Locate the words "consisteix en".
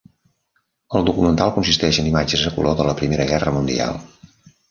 1.57-2.09